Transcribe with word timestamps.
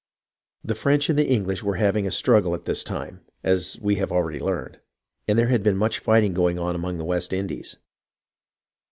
The 0.63 0.73
French 0.73 1.11
and 1.11 1.19
the 1.19 1.27
English 1.29 1.61
were 1.61 1.75
having 1.75 2.07
a 2.07 2.09
struggle 2.09 2.55
at 2.55 2.65
this 2.65 2.83
time, 2.83 3.21
as 3.43 3.77
we 3.83 3.97
have 3.97 4.11
already 4.11 4.39
learned; 4.39 4.79
and 5.27 5.37
there 5.37 5.49
had 5.49 5.61
been 5.61 5.77
much 5.77 5.99
fighting 5.99 6.33
going 6.33 6.57
on 6.57 6.73
among 6.73 6.97
the 6.97 7.05
West 7.05 7.31
Indies. 7.31 7.75